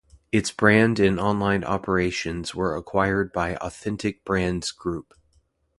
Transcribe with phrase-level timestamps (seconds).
[0.31, 5.13] Its brand and online operations were acquired by Authentic Brands Group.